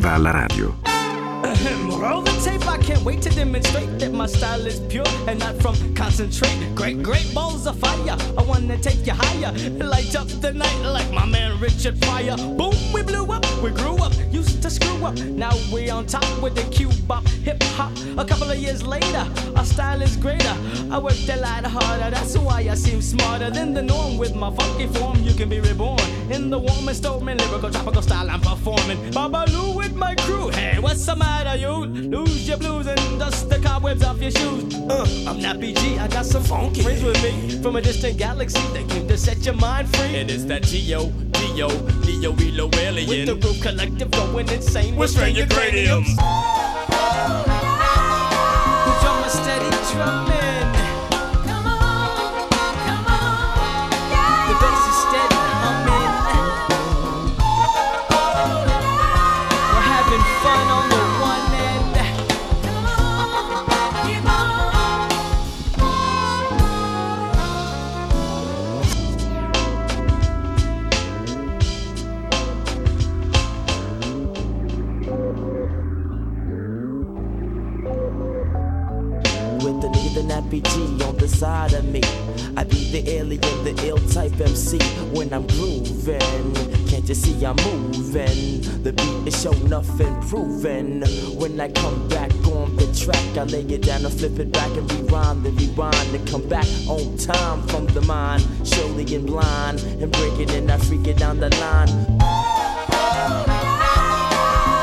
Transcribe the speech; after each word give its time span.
Arriva 0.00 0.14
alla 0.14 0.30
radio. 0.30 0.74
Roll 1.98 2.22
the 2.22 2.32
tape, 2.42 2.66
I 2.66 2.78
can't 2.78 3.02
wait 3.02 3.20
to 3.22 3.28
demonstrate 3.30 3.98
that 3.98 4.12
my 4.12 4.26
style 4.26 4.66
is 4.66 4.80
pure 4.80 5.04
and 5.26 5.38
not 5.38 5.60
from 5.60 5.74
concentrate. 5.94 6.74
Great, 6.74 7.02
great 7.02 7.32
balls 7.34 7.66
of 7.66 7.78
fire, 7.78 8.16
I 8.38 8.42
wanna 8.42 8.78
take 8.78 9.06
you 9.06 9.12
higher. 9.12 9.52
Light 9.78 10.16
up 10.16 10.28
the 10.40 10.52
night 10.52 10.82
like 10.82 11.10
my 11.12 11.26
man 11.26 11.60
Richard 11.60 12.00
Pryor. 12.00 12.36
Boom, 12.36 12.74
we 12.92 13.02
blew 13.02 13.26
up, 13.32 13.44
we 13.62 13.70
grew 13.70 13.96
up, 13.96 14.12
used 14.30 14.62
to 14.62 14.70
screw 14.70 15.04
up. 15.04 15.16
Now 15.16 15.52
we 15.72 15.90
on 15.90 16.06
top 16.06 16.24
with 16.42 16.54
the 16.54 16.64
cube 16.70 16.96
bop, 17.06 17.26
hip 17.44 17.62
hop. 17.76 17.92
A 18.16 18.24
couple 18.24 18.50
of 18.50 18.56
years 18.56 18.82
later, 18.82 19.26
our 19.56 19.64
style 19.64 20.00
is 20.00 20.16
greater. 20.16 20.39
I 20.92 20.98
worked 20.98 21.28
a 21.28 21.36
lot 21.36 21.64
harder, 21.64 22.10
that's 22.10 22.36
why 22.36 22.66
I 22.68 22.74
seem 22.74 23.00
smarter 23.00 23.48
than 23.50 23.72
the 23.74 23.82
norm. 23.82 24.18
With 24.18 24.34
my 24.34 24.50
funky 24.54 24.86
form, 24.88 25.22
you 25.22 25.32
can 25.34 25.48
be 25.48 25.60
reborn. 25.60 26.00
In 26.30 26.50
the 26.50 26.58
warm 26.58 26.88
and 26.88 26.96
storming 26.96 27.38
lyrical 27.38 27.70
tropical 27.70 28.02
style, 28.02 28.28
I'm 28.28 28.40
performing. 28.40 28.98
Babaloo 29.12 29.76
with 29.76 29.94
my 29.94 30.16
crew, 30.16 30.48
hey, 30.48 30.80
what's 30.80 31.06
the 31.06 31.14
matter, 31.14 31.56
you? 31.56 31.84
Lose 31.86 32.48
your 32.48 32.56
blues 32.58 32.86
and 32.88 33.00
dust 33.20 33.48
the 33.48 33.60
cobwebs 33.60 34.02
off 34.02 34.20
your 34.20 34.32
shoes. 34.32 34.74
Uh, 34.74 35.06
I'm 35.28 35.40
not 35.40 35.56
BG, 35.58 35.98
I 36.00 36.08
got 36.08 36.26
some 36.26 36.42
funky 36.42 36.82
friends 36.82 37.04
with 37.04 37.22
me 37.22 37.62
from 37.62 37.76
a 37.76 37.80
distant 37.80 38.18
galaxy 38.18 38.60
that 38.72 38.88
came 38.88 39.06
to 39.06 39.16
set 39.16 39.44
your 39.44 39.54
mind 39.54 39.88
free. 39.96 40.16
And 40.16 40.28
it's 40.28 40.44
that 40.46 40.64
Geo, 40.64 41.10
Dio, 41.10 41.68
Neo, 42.04 42.34
Elo, 42.34 42.66
With 42.66 42.72
the 42.74 42.86
Alien. 42.88 43.38
group 43.40 43.60
collective 43.62 44.10
going 44.10 44.48
insane 44.48 44.96
With 44.96 45.10
stranger 45.10 45.46
craniums. 45.46 46.16
The 46.16 46.22
drummer 49.00 49.28
steady 49.28 49.70
drumming. 49.92 50.39
I 91.60 91.68
come 91.68 92.08
back 92.08 92.32
on 92.46 92.74
the 92.76 92.86
track, 92.94 93.36
I 93.36 93.44
lay 93.44 93.60
it 93.60 93.82
down 93.82 94.06
and 94.06 94.14
flip 94.18 94.38
it 94.38 94.50
back 94.50 94.74
and 94.78 94.90
rewind, 94.92 95.44
then 95.44 95.54
rewind 95.56 96.14
and 96.14 96.26
come 96.26 96.48
back 96.48 96.66
on 96.88 97.18
time 97.18 97.68
from 97.68 97.84
the 97.88 98.00
mind, 98.00 98.42
surely 98.64 99.04
in 99.14 99.26
blind 99.26 99.80
and 100.00 100.10
break 100.10 100.40
it 100.40 100.50
and 100.54 100.70
I 100.72 100.78
freak 100.78 101.06
it 101.06 101.18
down 101.18 101.38
the 101.38 101.50
line. 101.50 101.88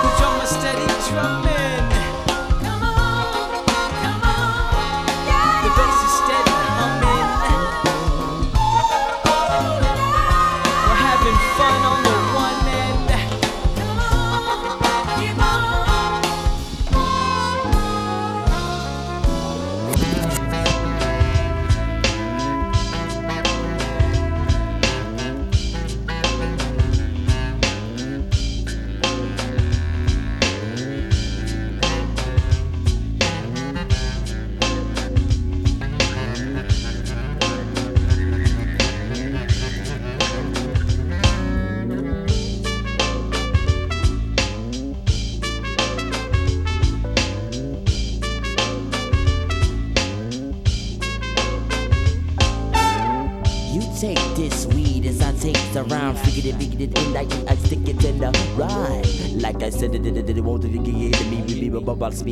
The 0.03 0.17
drummer 0.19 0.45
steady 0.45 1.09
drumming. 1.09 1.46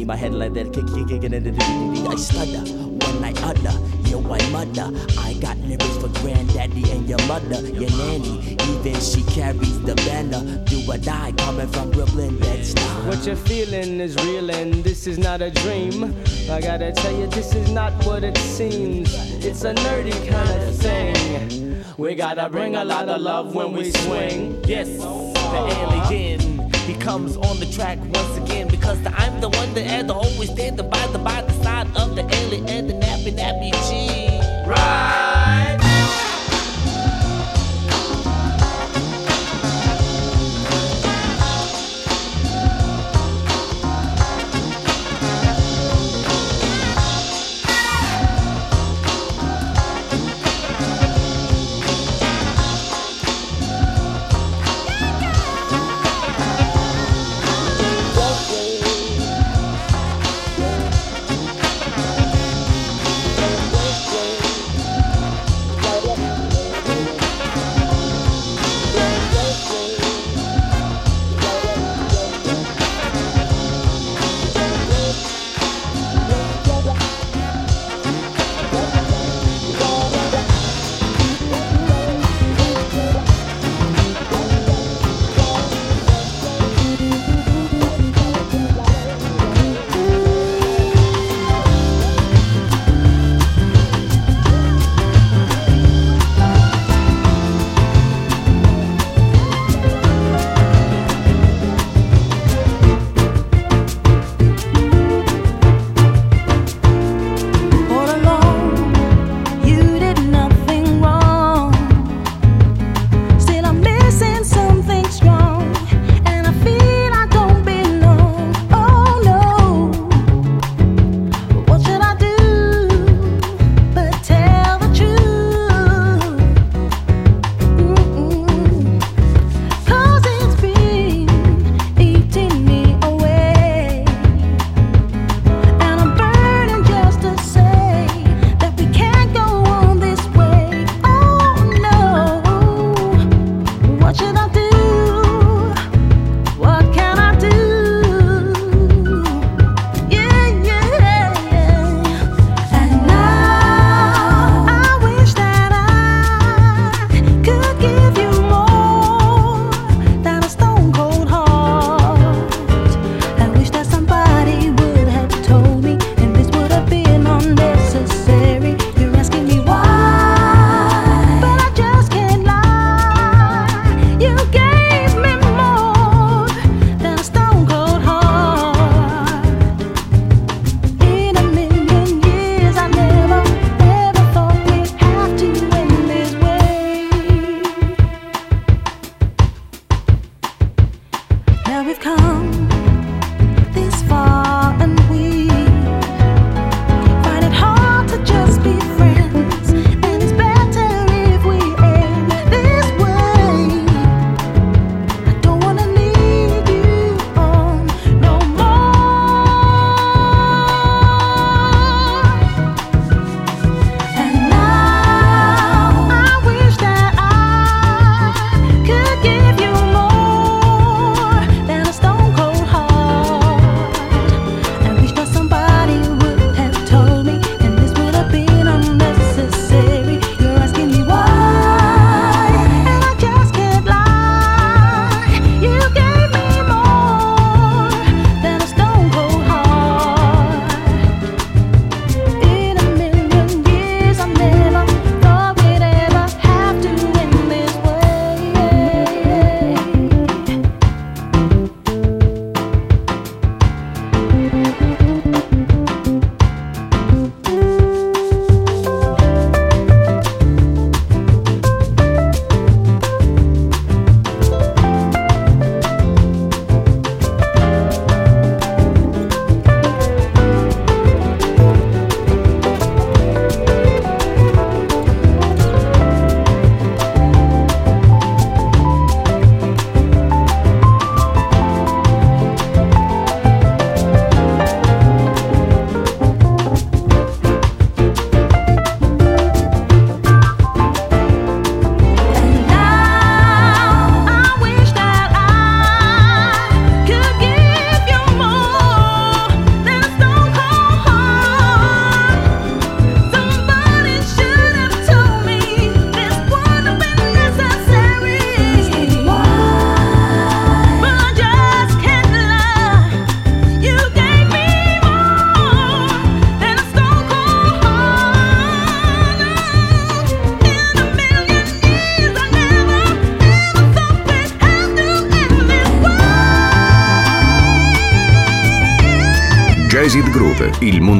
Me, 0.05 0.07
my 0.07 0.15
head 0.15 0.33
like 0.33 0.53
that, 0.53 0.73
kick, 0.73 0.87
kick, 0.87 1.07
kick, 1.07 1.23
and 1.23 2.07
I 2.07 2.15
stutter 2.15 2.63
when 2.69 3.23
I 3.23 3.33
utter. 3.43 3.73
Yo, 4.09 4.21
I 4.31 4.49
mother, 4.49 4.91
I 5.19 5.33
got 5.35 5.57
lyrics 5.59 5.97
for 5.97 6.09
granddaddy 6.19 6.89
and 6.91 7.09
your 7.09 7.21
mother, 7.27 7.61
your 7.61 7.89
nanny. 7.91 8.57
Even 8.69 9.01
she 9.01 9.23
carries 9.23 9.81
the 9.81 9.95
banner. 9.95 10.63
Do 10.65 10.91
or 10.91 10.97
die, 10.97 11.33
coming 11.37 11.67
from 11.67 11.91
Brooklyn, 11.91 12.37
Bed-Stuy. 12.39 13.07
What 13.07 13.25
you're 13.25 13.35
feeling 13.35 13.99
is 13.99 14.15
real 14.17 14.49
and 14.51 14.73
this 14.83 15.07
is 15.07 15.17
not 15.17 15.41
a 15.41 15.49
dream. 15.49 16.15
I 16.49 16.61
gotta 16.61 16.91
tell 16.91 17.15
you, 17.17 17.27
this 17.27 17.53
is 17.55 17.71
not 17.71 17.93
what 18.05 18.23
it 18.23 18.37
seems. 18.37 19.13
It's 19.43 19.63
a 19.63 19.73
nerdy 19.73 20.27
kind 20.29 20.63
of 20.63 20.75
thing. 20.75 21.83
We 21.97 22.15
gotta 22.15 22.49
bring 22.49 22.75
a 22.75 22.85
lot 22.85 23.09
of 23.09 23.21
love 23.21 23.55
when 23.55 23.73
we 23.73 23.91
swing. 23.91 24.63
Yes, 24.65 24.89
the 24.97 26.07
alien. 26.11 26.71
He 26.85 26.93
comes 26.93 27.35
on 27.35 27.59
the 27.59 27.65
track 27.65 27.97
once 27.99 28.37
again 28.37 28.67
because 28.67 29.01
the, 29.01 29.09
I'm 29.09 29.34
the 29.75 29.83
to 30.07 30.13
always 30.13 30.49
stand 30.51 30.77
the 30.77 30.83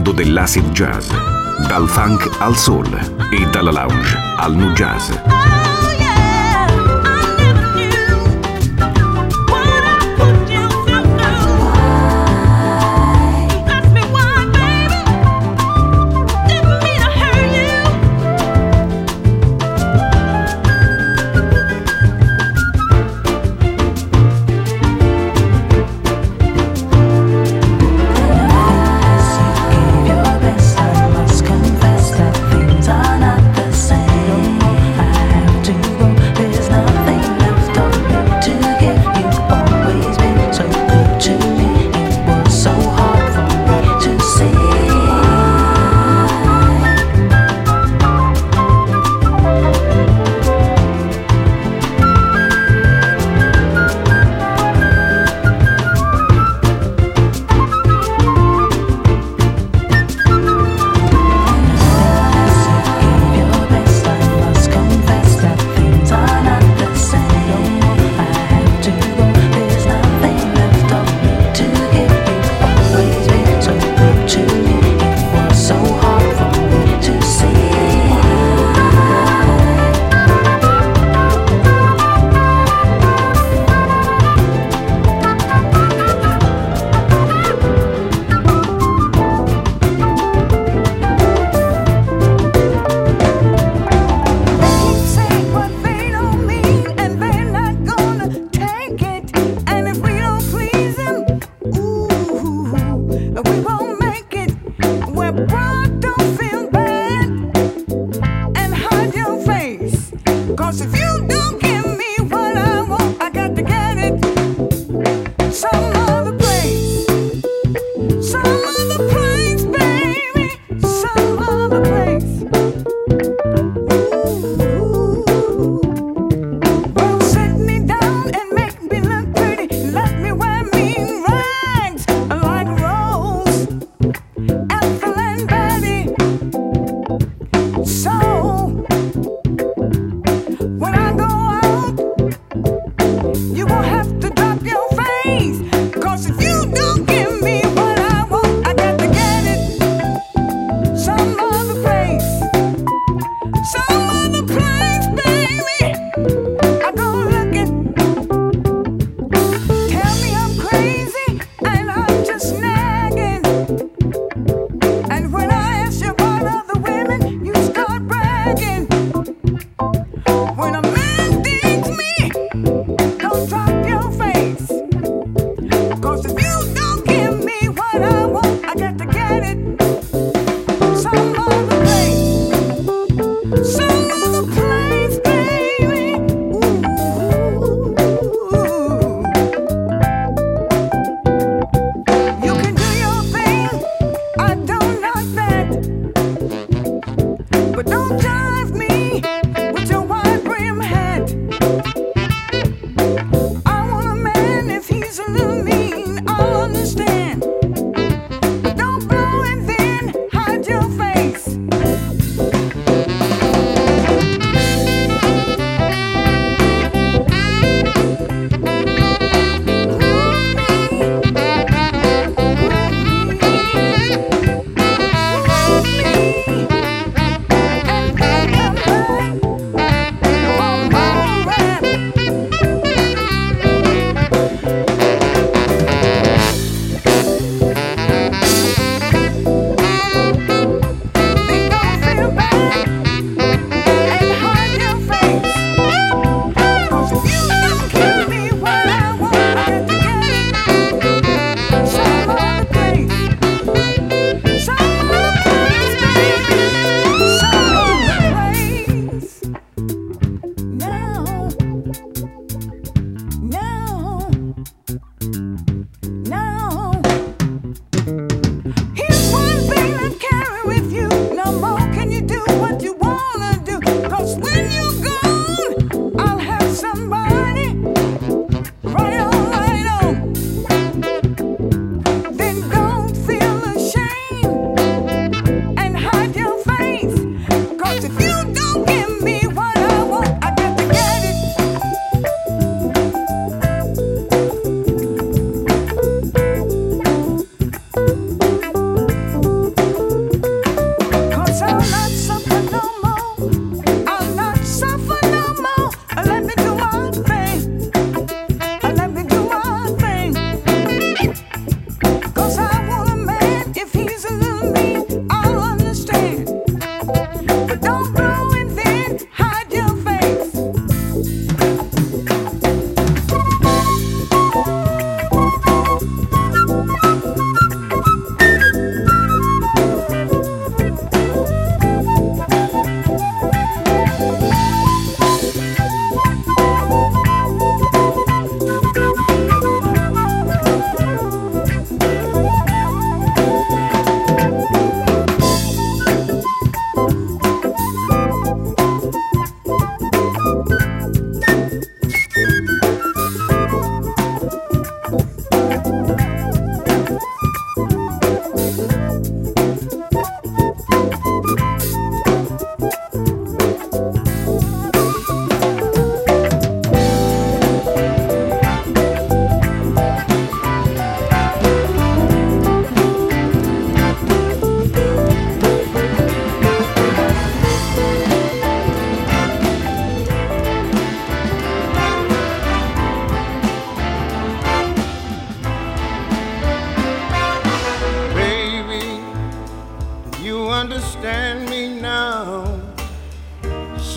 mondo 0.05 0.11
dell'acid 0.11 0.69
jazz, 0.71 1.09
dal 1.67 1.87
funk 1.87 2.29
al 2.39 2.55
soul 2.55 2.87
e 3.31 3.49
dalla 3.49 3.71
lounge 3.71 4.15
al 4.37 4.55
nu 4.55 4.71
jazz. 4.73 5.44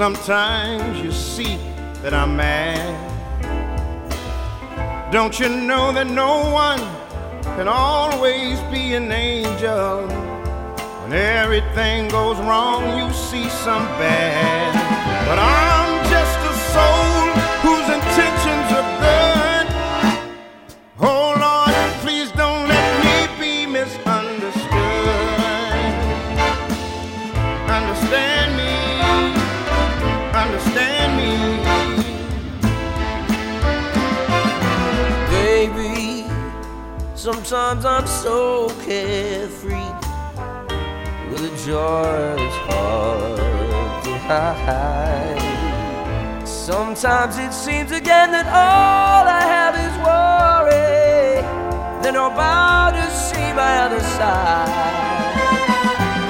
Sometimes 0.09 1.03
you 1.03 1.13
see 1.13 1.59
that 2.01 2.15
I'm 2.15 2.35
mad. 2.35 2.81
Don't 5.13 5.39
you 5.39 5.51
know 5.51 5.93
that 5.93 6.07
no 6.07 6.51
one 6.51 6.79
can 7.59 7.69
always 7.69 8.59
be 8.73 8.95
an 8.95 9.13
angel? 9.13 10.09
When 11.03 11.13
everything 11.13 12.09
goes 12.09 12.39
wrong, 12.39 12.97
you 12.97 13.13
see 13.13 13.51
some 13.51 13.85
bad. 14.01 14.73
But 15.29 15.39
I'm 15.39 15.88
sometimes 37.19 37.85
I'm 37.85 38.07
so 38.07 38.69
carefree 38.85 39.93
with 41.29 41.51
a 41.51 41.67
joy 41.67 42.37
that's 42.37 42.57
hard 42.71 44.05
to 44.05 44.19
hide. 44.19 45.43
Sometimes 46.47 47.37
it 47.39 47.53
seems 47.53 47.91
again 47.91 48.31
that 48.31 48.47
all 48.47 49.27
I 49.27 49.43
have 49.57 49.75
is 49.87 49.95
worry. 50.07 51.43
Then 52.05 52.17
I'm 52.17 52.33
about 52.33 52.93
to 52.93 53.11
see 53.11 53.53
my 53.53 53.79
other 53.81 54.01
side. 54.01 54.69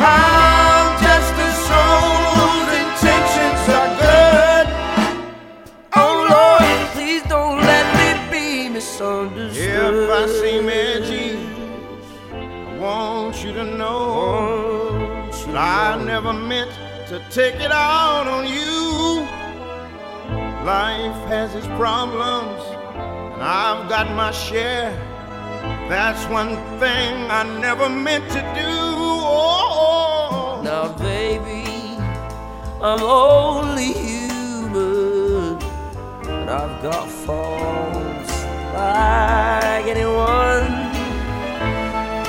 I'm 0.00 0.67
misunderstood. 8.98 9.94
If 9.94 10.10
I 10.10 10.26
seem 10.26 10.68
edgy, 10.68 11.38
I 12.32 12.78
want 12.78 13.44
you 13.44 13.52
to 13.52 13.64
know 13.64 15.30
that 15.46 15.56
I 15.56 16.04
never 16.04 16.32
meant 16.32 16.70
to 17.08 17.24
take 17.30 17.54
it 17.56 17.70
out 17.70 18.26
on 18.26 18.46
you. 18.46 19.20
Life 20.64 21.28
has 21.28 21.54
its 21.54 21.66
problems, 21.78 22.62
and 23.34 23.42
I've 23.42 23.88
got 23.88 24.10
my 24.14 24.32
share. 24.32 24.92
That's 25.88 26.24
one 26.30 26.56
thing 26.78 27.30
I 27.30 27.44
never 27.60 27.88
meant 27.88 28.28
to 28.30 28.40
do. 28.54 28.74
Oh, 29.30 30.60
Now, 30.62 30.92
baby, 30.98 31.64
I'm 32.82 33.02
only 33.02 33.92
human, 33.92 35.58
and 36.28 36.50
I've 36.50 36.82
got 36.82 37.08
faults 37.08 38.17
like 38.74 39.86
anyone. 39.86 40.66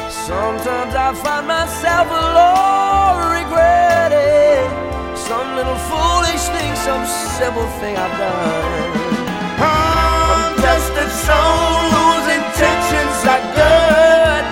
Sometimes 0.09 0.93
I 0.95 1.13
find 1.23 1.47
myself 1.47 2.07
alone 2.09 3.17
regretting 3.39 4.69
some 5.15 5.55
little 5.55 5.79
foolish 5.89 6.43
thing, 6.55 6.75
some 6.75 7.05
simple 7.39 7.67
thing 7.79 7.95
I've 7.97 8.17
done. 8.17 8.91
I'm 9.59 10.55
just 10.61 10.93
a 11.05 11.07
soul 11.25 11.91
whose 11.95 12.27
intentions 12.39 13.19
are 13.33 13.45
good. 13.59 14.43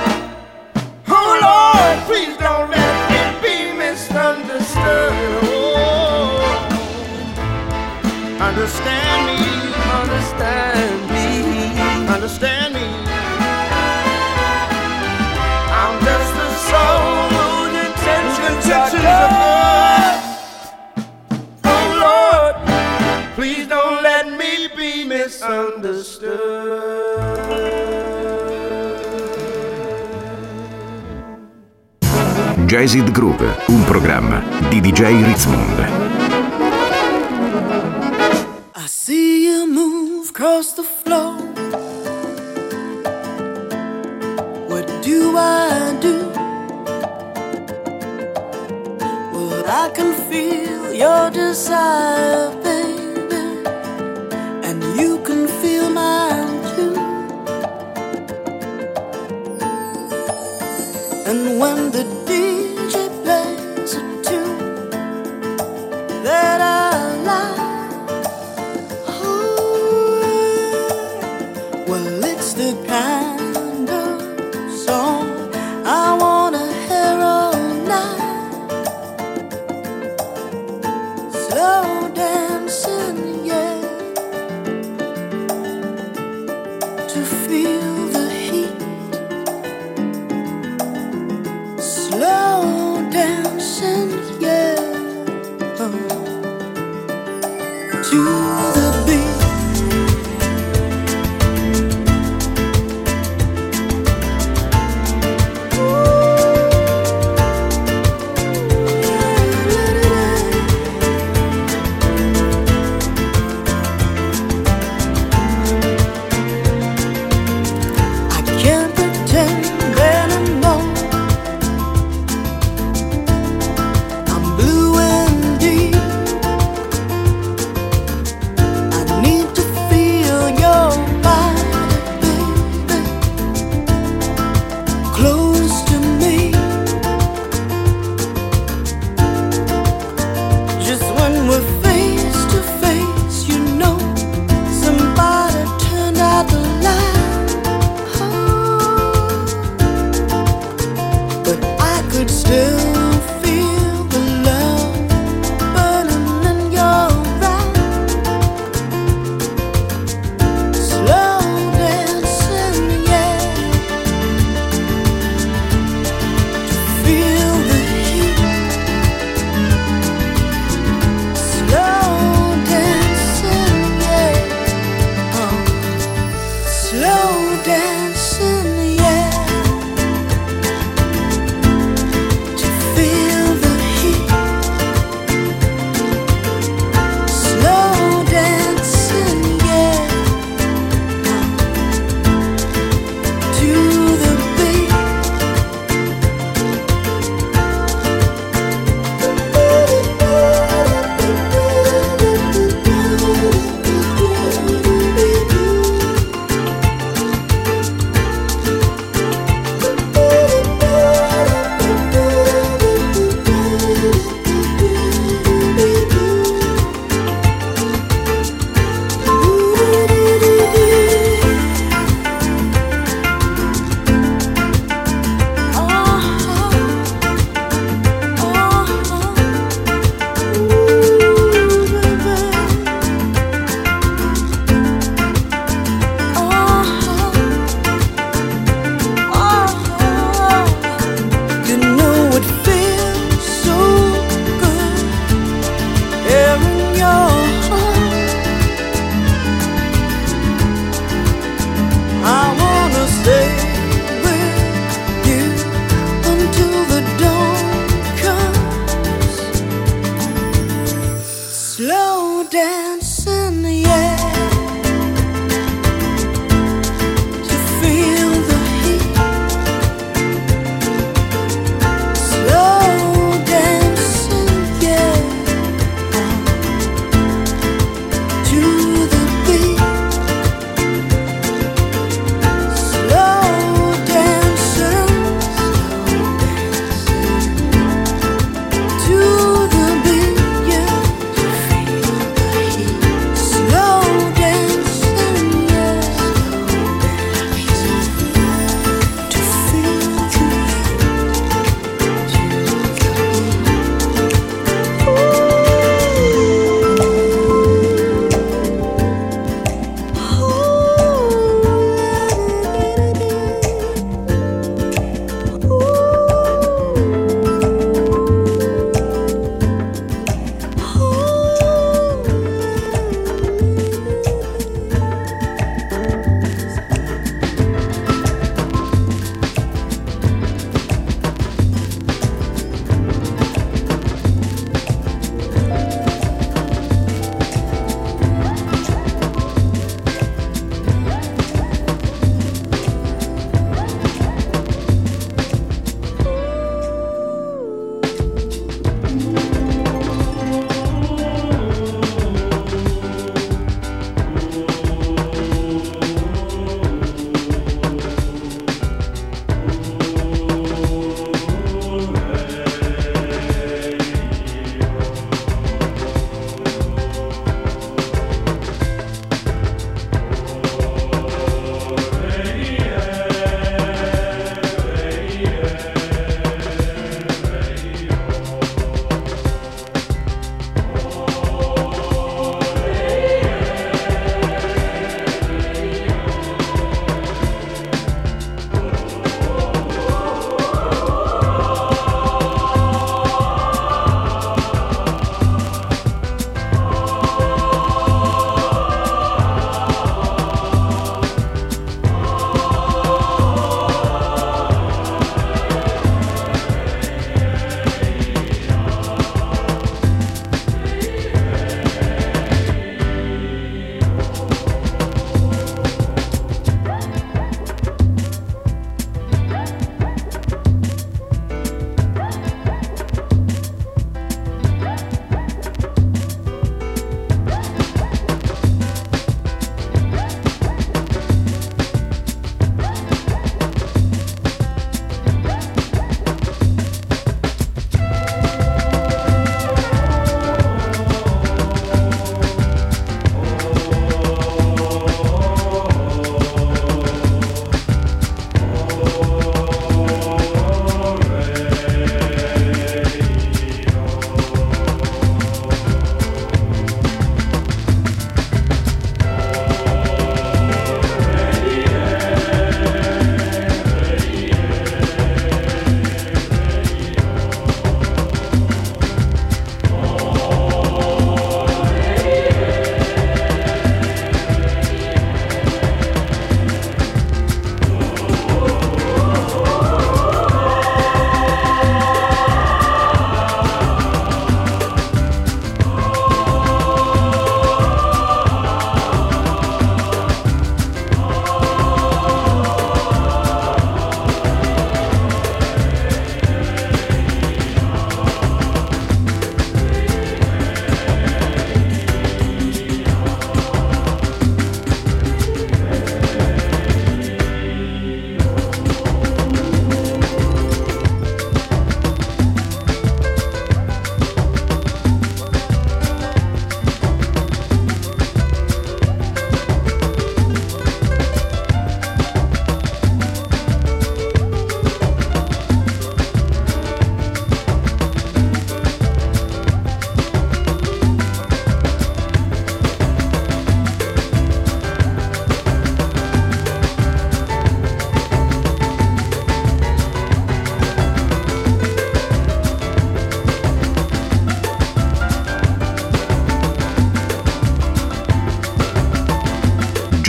Oh 1.09 1.31
Lord, 1.47 1.97
please 2.09 2.35
don't 2.37 2.69
let 2.71 2.95
me 3.11 3.21
be 3.45 3.57
misunderstood. 3.77 5.13
Oh, 5.43 6.81
understand 8.41 9.19
me, 9.27 9.37
Understand 9.89 11.06
understand 12.27 12.73
me. 12.73 12.81
I'm 15.79 15.95
just 16.03 16.33
a 16.35 16.49
soul 16.67 17.29
whose 17.31 17.75
intentions, 17.87 18.65
are 18.69 18.91
good. 18.91 20.15
Oh 21.63 21.87
Lord, 22.05 22.55
please 23.35 23.65
don't 23.67 24.03
let 24.03 24.25
me 24.27 24.67
be 24.75 25.05
misunderstood. 25.05 26.35
Jazzid 32.65 33.11
Groove, 33.11 33.55
un 33.67 33.85
programma 33.85 34.43
di 34.67 34.81
DJ 34.81 35.23
Ritzmond. 35.23 35.79
I 38.75 38.87
see 38.87 39.45
you 39.45 39.65
move 39.65 40.31
across 40.31 40.73
the 40.73 40.83
floor. 40.83 41.46
Do 45.07 45.37
I 45.37 45.97
do? 46.01 46.15
Well, 49.33 49.63
I 49.83 49.89
can 49.95 50.11
feel 50.29 50.93
your 51.03 51.29
desire, 51.31 52.51
baby, 52.67 53.45
and 54.67 54.79
you 54.99 55.11
can 55.27 55.47
feel 55.61 55.89
mine 55.89 56.57
too. 56.73 56.95
And 61.29 61.39
when 61.61 61.77
the 61.95 62.03
DJ 62.27 62.66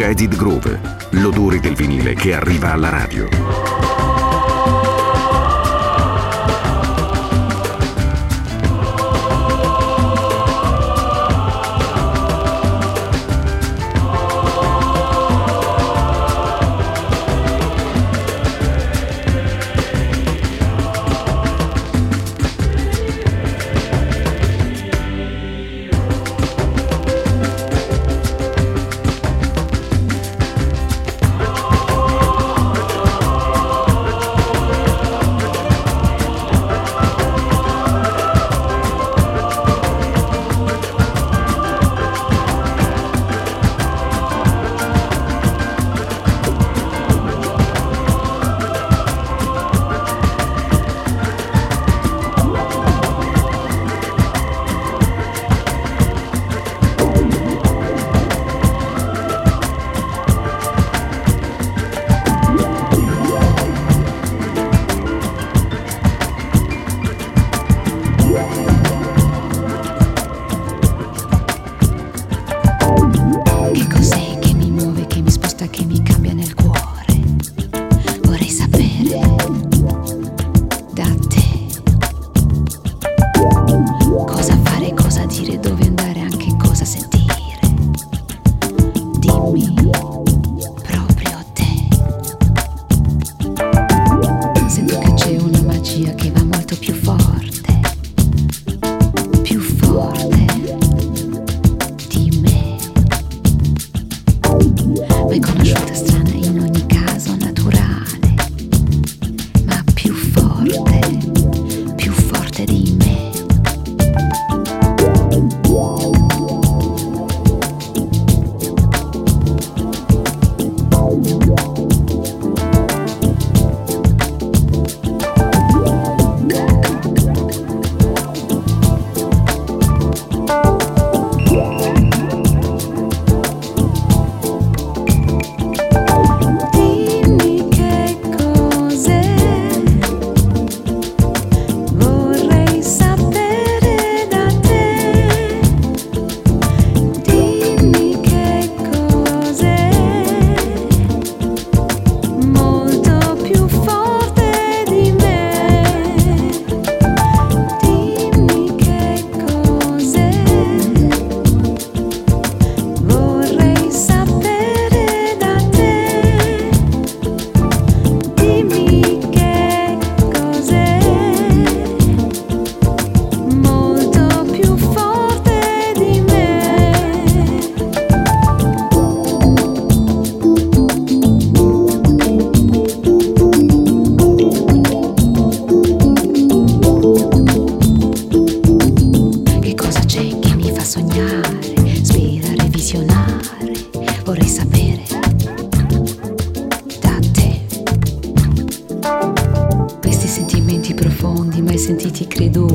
Jaded 0.09 0.37
Groove, 0.37 0.81
l'odore 1.11 1.61
del 1.61 1.75
vinile 1.75 2.15
che 2.15 2.33
arriva 2.33 2.73
alla 2.73 2.89
radio. 2.89 3.38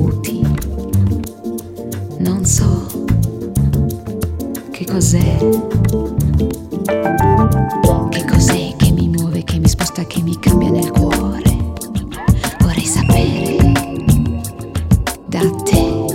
minuti. 0.04 0.41
Non 2.20 2.45
so 2.45 2.88
che 4.72 4.86
cos'è. 4.86 5.38
Che 8.10 8.26
cos'è 8.26 8.76
che 8.76 8.91
mi 8.91 9.08
muove, 9.10 9.43
che 9.43 9.60
mi 9.60 9.68
sposta, 9.68 10.04
che 10.06 10.22
mi 10.22 10.38
cambia 10.39 10.70
nel 10.70 10.91
cuore. 10.91 11.58
Vorrei 12.60 12.86
sapere 12.86 13.58
da 15.28 15.41
te 15.64 16.06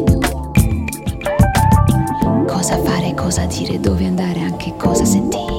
cosa 2.47 2.82
fare, 2.82 3.14
cosa 3.14 3.45
dire, 3.47 3.80
dove 3.80 4.07
andare, 4.07 4.41
anche 4.41 4.74
cosa 4.76 5.05
sentire. 5.05 5.57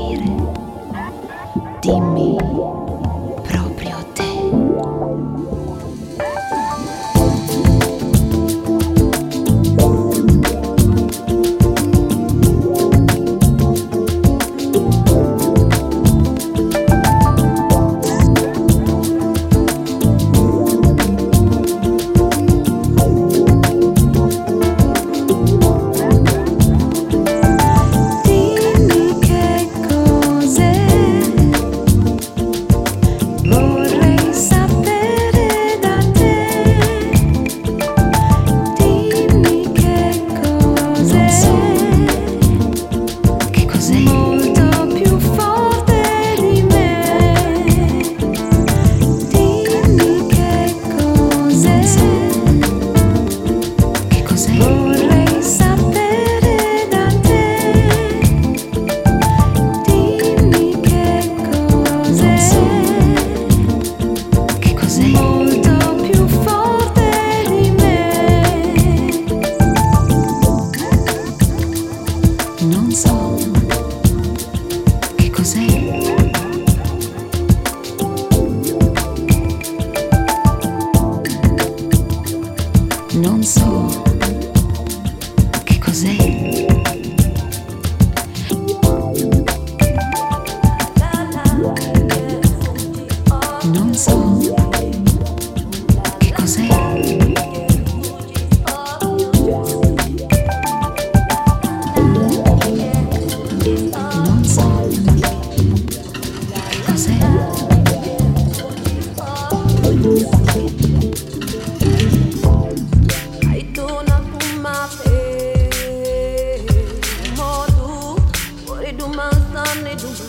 only 119.78 119.96
do 119.96 120.29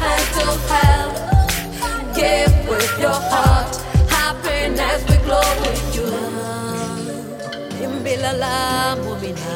la 8.33 8.95
mumina. 8.95 9.55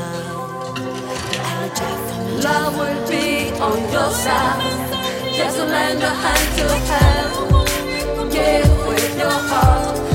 Love 2.44 2.78
will 2.78 3.08
be 3.08 3.52
on 3.60 3.80
your 3.92 4.12
side. 4.12 4.62
Just 5.36 5.58
lend 5.58 6.04
a 6.04 6.10
hand 6.10 6.58
to 6.58 6.68
help. 6.92 8.32
Give 8.32 8.88
with 8.88 9.18
your 9.18 9.40
heart. 9.50 10.15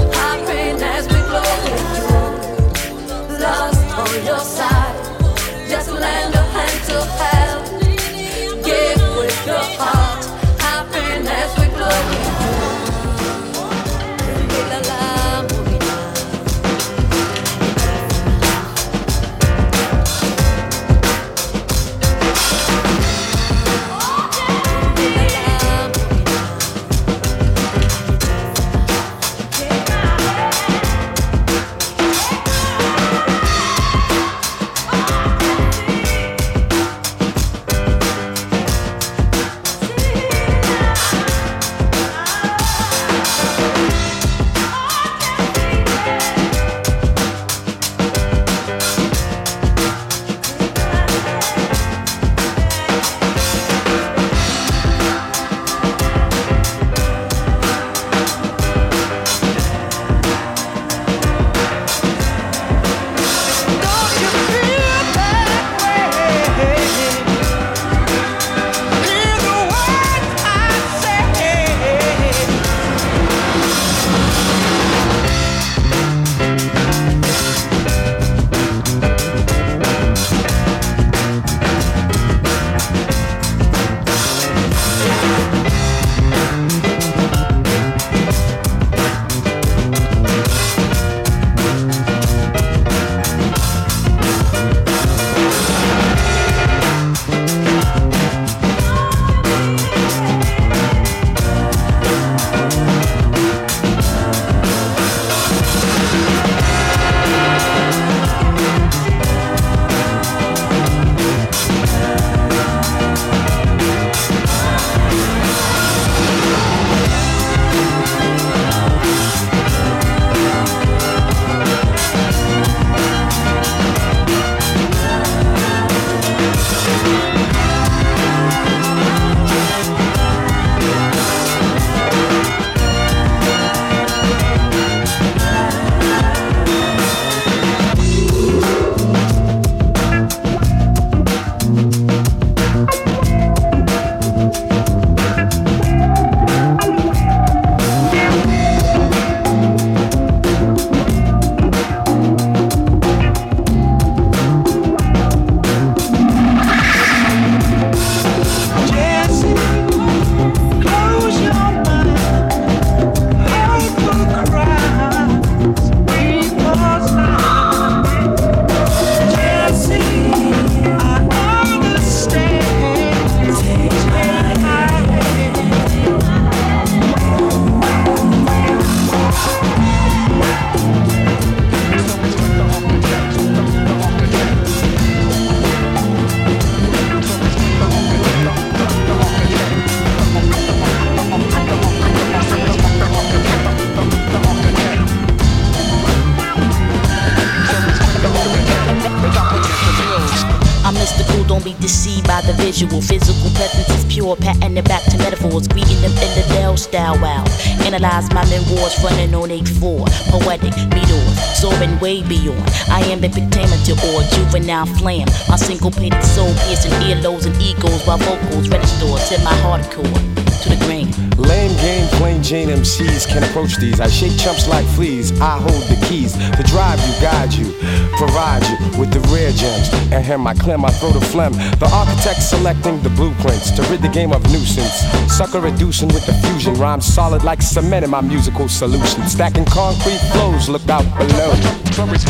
Juvenile 214.84 214.98
flame. 214.98 215.26
My 215.48 215.56
syncopated 215.56 216.22
soul 216.24 216.52
piercing 216.66 216.92
earlobes 216.92 217.46
and 217.46 217.56
egos 217.60 218.06
while 218.06 218.18
vocals 218.18 218.68
register 218.68 219.06
to 219.06 219.44
my 219.44 219.52
hardcore. 219.62 220.40
To 220.62 220.68
the 220.68 220.76
grain. 220.84 221.08
Lame 221.38 221.74
game, 221.78 222.06
plain 222.18 222.42
Jane 222.42 222.68
MCs 222.68 223.26
can 223.26 223.42
approach 223.42 223.76
these. 223.78 223.98
I 223.98 224.08
shake 224.08 224.38
chumps 224.38 224.68
like 224.68 224.84
fleas. 224.88 225.32
I 225.40 225.58
hold 225.58 225.82
the 225.88 225.96
keys 226.06 226.34
to 226.34 226.62
drive 226.64 227.00
you, 227.00 227.14
guide 227.22 227.52
you, 227.54 227.72
provide 228.18 228.62
you 228.68 229.00
with 229.00 229.10
the 229.10 229.20
rare 229.32 229.52
gems. 229.52 229.88
And 230.12 230.22
here 230.22 230.36
my 230.36 230.52
clem, 230.52 230.84
I 230.84 230.90
throw 230.90 231.12
the 231.12 231.24
phlegm. 231.32 231.52
The 231.78 231.88
architect 231.90 232.42
selecting 232.42 233.02
the 233.02 233.08
blueprints 233.08 233.70
to 233.70 233.82
rid 233.84 234.02
the 234.02 234.08
game 234.08 234.32
of 234.32 234.42
nuisance. 234.52 235.00
Sucker 235.32 235.60
reducing 235.60 236.08
with 236.08 236.26
the 236.26 236.34
fusion. 236.34 236.74
Rhymes 236.74 237.06
solid 237.06 237.42
like 237.42 237.62
cement 237.62 238.04
in 238.04 238.10
my 238.10 238.20
musical 238.20 238.68
solution. 238.68 239.26
Stacking 239.26 239.64
concrete 239.64 240.20
flows, 240.32 240.68
look 240.68 240.86
out 240.90 241.08
below. 241.16 241.52
Rhymes 241.96 242.24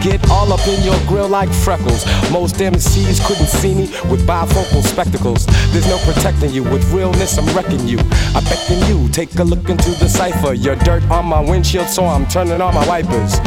get 0.00 0.30
all 0.30 0.52
up 0.52 0.66
in 0.66 0.82
your 0.82 0.98
grill 1.06 1.28
like 1.28 1.50
freckles. 1.52 2.04
Most 2.30 2.56
MCs 2.56 3.24
couldn't 3.26 3.46
see 3.46 3.74
me 3.74 3.82
with 4.10 4.26
bifocal 4.26 4.82
spectacles. 4.82 5.46
There's 5.72 5.86
no 5.86 5.98
protecting 5.98 6.52
you 6.52 6.62
with 6.64 6.90
realness. 6.92 7.38
I'm 7.38 7.46
wrecking 7.54 7.86
you. 7.86 7.98
I 8.34 8.40
beckon 8.40 8.80
you. 8.88 9.08
Take 9.10 9.38
a 9.38 9.44
look 9.44 9.68
into 9.68 9.90
the 9.90 10.08
cipher. 10.08 10.54
Your 10.54 10.76
dirt 10.76 11.02
on 11.10 11.26
my 11.26 11.40
windshield, 11.40 11.88
so 11.88 12.04
I'm 12.04 12.26
turning 12.26 12.60
on 12.60 12.74
my 12.74 12.86
wipers. 12.86 13.38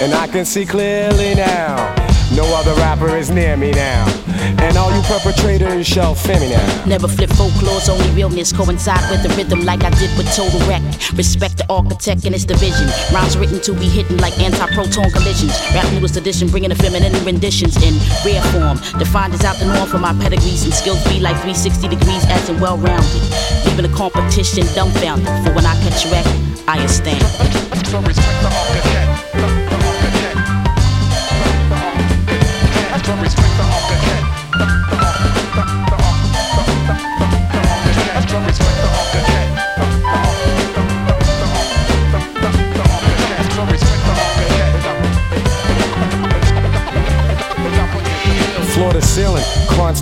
And 0.00 0.14
I 0.14 0.28
can 0.28 0.44
see 0.44 0.64
clearly 0.64 1.34
now. 1.34 1.97
No 2.36 2.44
other 2.54 2.74
rapper 2.74 3.16
is 3.16 3.30
near 3.30 3.56
me 3.56 3.70
now. 3.70 4.06
And 4.60 4.76
all 4.76 4.94
you 4.94 5.02
perpetrators 5.02 5.86
shall 5.86 6.14
fear 6.14 6.38
me 6.40 6.50
now. 6.50 6.84
Never 6.84 7.08
flip 7.08 7.30
folklore's 7.30 7.88
only 7.88 8.08
realness 8.10 8.52
coincide 8.52 9.10
with 9.10 9.22
the 9.22 9.30
rhythm 9.36 9.64
like 9.64 9.82
I 9.82 9.90
did 9.90 10.10
with 10.18 10.28
Total 10.34 10.60
Wreck. 10.68 10.82
Respect 11.14 11.56
the 11.58 11.66
architect 11.70 12.24
and 12.26 12.34
its 12.34 12.44
division. 12.44 12.88
Rhymes 13.12 13.38
written 13.38 13.60
to 13.62 13.72
be 13.72 13.88
hidden 13.88 14.18
like 14.18 14.38
anti-proton 14.38 15.10
collisions. 15.10 15.56
Rap 15.72 15.90
newest 15.92 16.16
edition, 16.16 16.48
bringing 16.48 16.70
the 16.70 16.76
feminine 16.76 17.12
renditions 17.24 17.76
in 17.82 17.94
rare 18.24 18.42
form. 18.52 18.76
Defined 18.98 19.34
as 19.34 19.44
out 19.44 19.56
the 19.56 19.66
norm 19.66 19.88
for 19.88 19.98
my 19.98 20.12
pedigrees 20.20 20.64
and 20.64 20.74
skills 20.74 21.02
be 21.04 21.20
like 21.20 21.36
360 21.42 21.88
degrees 21.88 22.24
as 22.28 22.48
in 22.48 22.60
well-rounded. 22.60 23.22
Leaving 23.64 23.90
the 23.90 23.94
competition 23.96 24.66
dumbfounded. 24.74 25.26
For 25.44 25.54
when 25.54 25.64
I 25.64 25.74
catch 25.82 26.04
wreck, 26.12 26.26
I 26.68 26.84
stand. 26.86 27.24
So 27.88 28.00
respect 28.00 28.42
the 28.42 28.50
architect. 28.52 29.17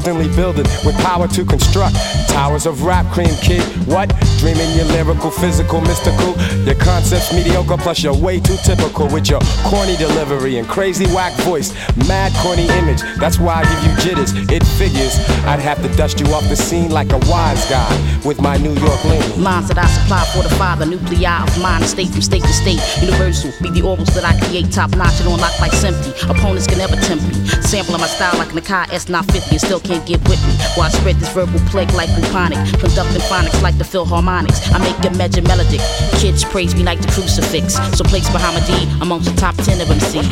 Constantly 0.07 0.37
building 0.37 0.67
with 0.85 0.97
power 0.99 1.27
to 1.27 1.45
construct. 1.45 1.97
Towers 2.29 2.65
of 2.65 2.85
rap 2.85 3.11
cream, 3.13 3.35
kid. 3.43 3.61
What? 3.89 4.15
Dreaming 4.39 4.71
your 4.77 4.85
lyrical, 4.95 5.33
physical, 5.33 5.81
mystical. 5.81 6.39
Your 6.63 6.77
concepts 6.77 7.33
mediocre, 7.33 7.77
plus 7.77 8.05
you're 8.05 8.15
way 8.15 8.39
too 8.39 8.57
typical 8.63 9.09
with 9.09 9.29
your 9.29 9.41
corny 9.65 9.97
delivery 9.97 10.59
and 10.59 10.69
crazy 10.69 11.07
whack 11.07 11.33
voice. 11.41 11.75
Mad 12.07 12.33
corny 12.37 12.69
image, 12.79 13.03
that's 13.19 13.41
why 13.41 13.63
I 13.63 13.65
give 13.65 13.83
you 13.83 13.97
jitters. 13.99 14.33
It 14.49 14.63
figures 14.79 15.19
I'd 15.45 15.59
have 15.59 15.83
to 15.83 15.89
dust 15.97 16.21
you 16.21 16.27
off 16.27 16.49
the 16.49 16.55
scene 16.55 16.93
like 16.93 17.11
a 17.11 17.19
wise 17.27 17.69
guy 17.69 17.91
with 18.25 18.41
my 18.41 18.59
New 18.59 18.75
York 18.75 19.03
lean. 19.07 19.43
Lines 19.43 19.67
that 19.69 19.79
I 19.79 19.87
supply 19.87 20.25
for 20.27 20.47
the 20.47 20.87
nuclei 20.87 21.43
of 21.43 21.61
mind, 21.61 21.85
state 21.85 22.11
from 22.11 22.23
state 22.23 22.43
to 22.43 22.53
state. 22.53 22.81
Universal, 23.03 23.51
be 23.61 23.71
the 23.71 23.81
orbals 23.81 24.15
that 24.15 24.25
I 24.25 24.39
create, 24.47 24.71
top 24.71 24.95
notch 24.95 25.19
and 25.19 25.29
on 25.29 25.41
lock 25.41 25.59
like 25.59 25.73
Simply. 25.73 26.13
Opponents 26.31 26.67
can 26.69 26.79
never 26.79 26.95
tempt 26.95 27.25
me. 27.27 27.35
Sampling 27.63 28.01
my 28.01 28.07
style 28.07 28.39
like 28.39 28.53
an 28.53 28.59
Akai 28.59 28.87
S950 28.95 29.51
and 29.51 29.61
still 29.61 29.81
can't 29.81 29.96
get 30.05 30.21
with 30.29 30.41
me. 30.47 30.55
While 30.75 30.87
I 30.87 30.91
spread 30.91 31.17
this 31.17 31.33
verbal 31.33 31.61
plague 31.71 31.93
like 31.93 32.11
bubonic, 32.15 32.59
conducting 32.79 33.23
phonics 33.31 33.63
like 33.63 33.79
the 33.79 33.85
Philharmonics. 33.85 34.61
I 34.73 34.79
make 34.79 34.99
a 35.05 35.11
measure 35.17 35.43
melodic. 35.43 35.81
Kids 36.21 36.45
praise 36.45 36.75
me 36.75 36.83
like 36.83 37.01
the 37.01 37.09
crucifix. 37.09 37.75
So 37.97 38.05
place 38.05 38.29
Bahamadia 38.29 39.01
amongst 39.01 39.31
the 39.31 39.37
top 39.41 39.57
10 39.57 39.81
of 39.81 39.89
MCs. 39.89 40.27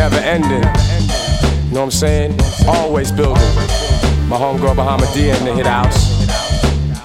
Never 0.00 0.16
ending. 0.16 0.64
You 1.68 1.74
Know 1.74 1.80
what 1.80 1.82
I'm 1.82 1.90
saying? 1.90 2.40
Always 2.66 3.12
building. 3.12 3.52
My 4.30 4.38
homegirl 4.42 4.74
Bahamadia 4.74 5.38
in 5.38 5.44
the 5.44 5.52
hit 5.52 5.66
house. 5.66 6.00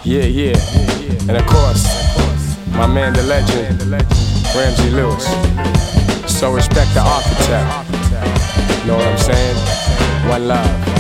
Yeah, 0.05 0.23
yeah. 0.23 0.55
And 1.27 1.35
of 1.35 1.45
course, 1.45 1.83
my 2.71 2.87
man, 2.87 3.11
the 3.11 3.23
legend, 3.23 3.81
Ramsey 4.55 4.91
Lewis. 4.91 5.25
So 6.31 6.53
respect 6.53 6.93
the 6.93 7.01
architect. 7.01 7.67
Know 8.87 8.95
what 8.95 9.07
I'm 9.07 9.17
saying? 9.17 10.29
One 10.29 10.47
love. 10.47 10.94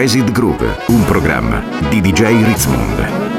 Jazzed 0.00 0.32
Groove, 0.32 0.78
un 0.86 1.04
programma 1.04 1.62
di 1.90 2.00
DJ 2.00 2.42
Ritzmond. 2.42 3.29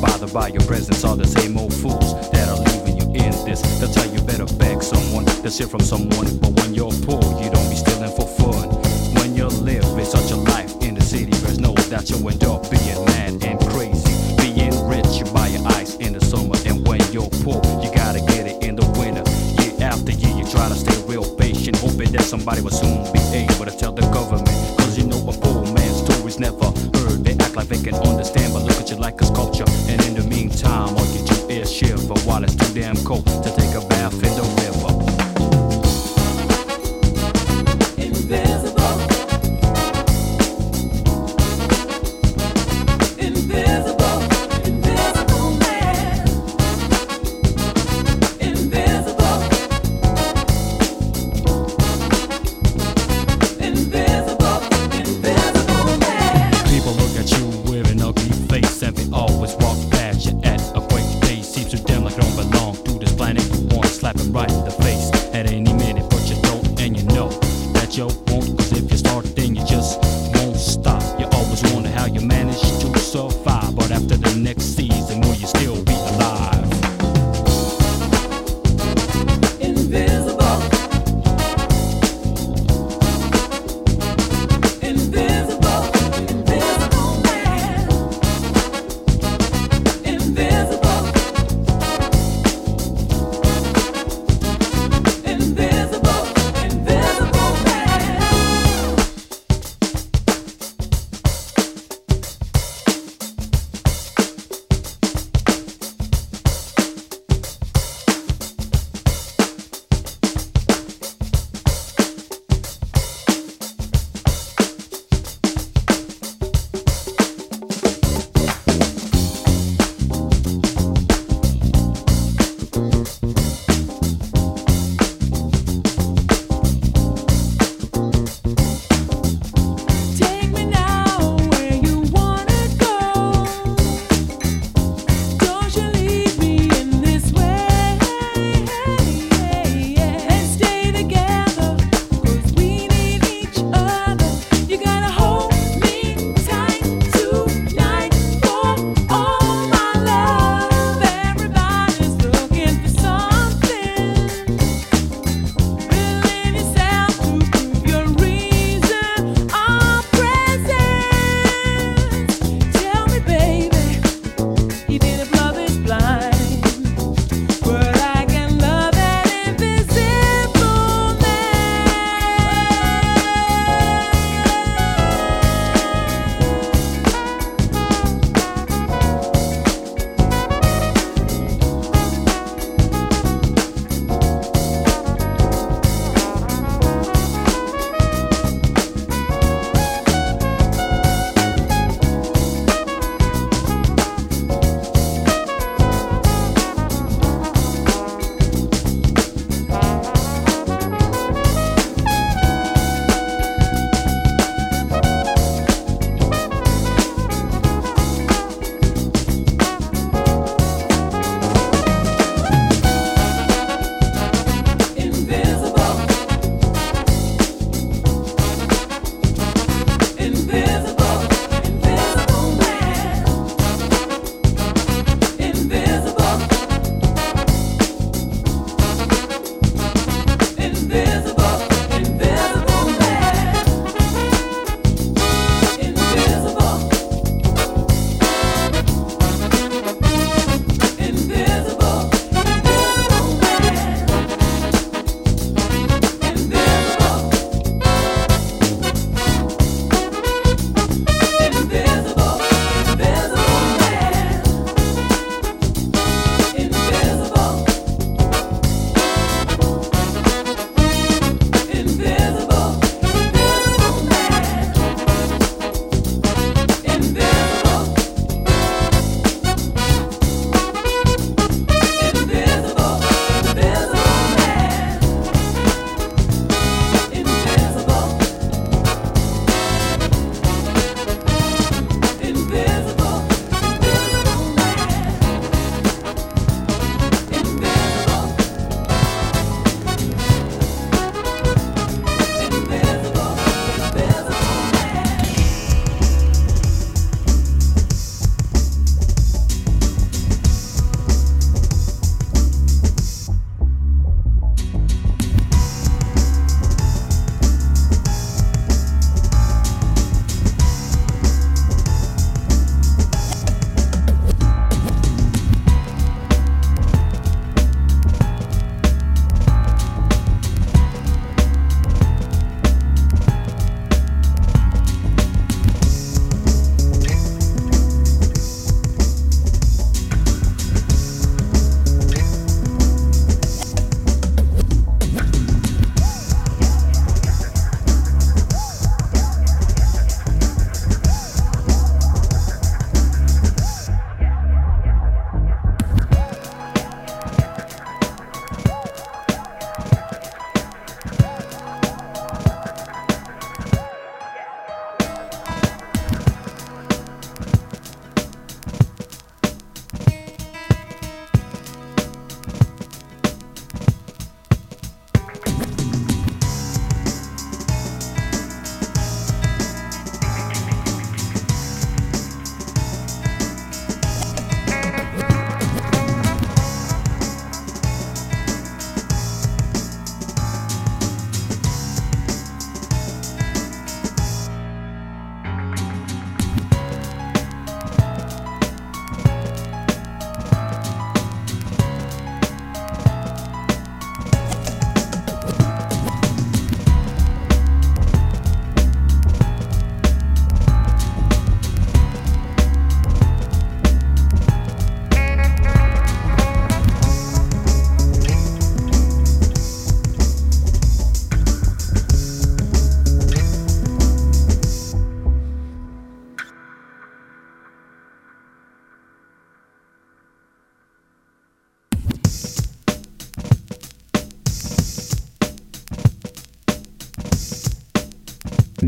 That 0.00 0.10
bothered 0.10 0.32
by 0.32 0.48
your 0.48 0.62
presence 0.62 1.04
are 1.04 1.16
the 1.16 1.26
same 1.26 1.56
old 1.56 1.72
fools 1.72 2.30
that 2.30 2.48
are 2.48 2.58
leaving 2.58 2.96
you 2.96 3.06
in 3.24 3.32
this. 3.44 3.60
They'll 3.78 3.92
tell 3.92 4.06
you 4.12 4.20
better 4.22 4.46
beg 4.56 4.82
someone 4.82 5.24
to 5.26 5.50
steal 5.50 5.68
from 5.68 5.80
someone, 5.80 6.38
but 6.38 6.50
when 6.60 6.74
you're 6.74 6.92
poor, 7.06 7.22
you 7.42 7.50
don't 7.50 7.68
be 7.70 7.76
stealing 7.76 8.14
for 8.14 8.26
fun. 8.26 8.68
When 9.14 9.34
you 9.34 9.46
live 9.46 9.84
in 9.98 10.04
such 10.04 10.30
a 10.30 10.36
life 10.36 10.74
in 10.82 10.94
the 10.94 11.02
city, 11.02 11.32
there's 11.42 11.58
no 11.58 11.72
that 11.88 12.10
you 12.10 12.16
end 12.28 12.44
up 12.44 12.70
being 12.70 13.04
mad 13.06 13.42
and 13.44 13.58
crazy. 13.70 14.12
Being 14.36 14.76
rich, 14.86 15.18
you 15.18 15.24
buy 15.32 15.48
your 15.48 15.66
ice 15.68 15.96
in 15.96 16.12
the 16.12 16.20
summer, 16.20 16.56
and 16.66 16.86
when 16.86 17.00
you're 17.12 17.30
poor, 17.42 17.62
you 17.82 17.90
gotta 17.94 18.20
get 18.20 18.46
it 18.46 18.62
in 18.62 18.76
the 18.76 18.86
winter. 18.98 19.24
Year 19.62 19.74
after 19.82 20.12
year, 20.12 20.34
you 20.36 20.44
try 20.44 20.68
to 20.68 20.74
stay 20.74 20.96
real 21.06 21.24
patient, 21.36 21.76
hoping 21.78 22.12
that 22.12 22.22
somebody 22.22 22.60
will 22.60 22.70
soon 22.70 23.10
be 23.12 23.20
able 23.32 23.64
to 23.64 23.76
tell 23.76 23.92
the 23.92 24.02
government. 24.12 24.48
Cause 24.78 24.98
you 24.98 25.04
know 25.06 25.18
a 25.28 25.32
poor 25.32 25.64
man's 25.72 26.04
story's 26.04 26.38
never 26.38 26.66
heard. 27.00 27.24
They 27.24 27.32
act 27.40 27.56
like 27.56 27.68
they 27.68 27.80
can 27.80 27.94
understand, 27.94 28.17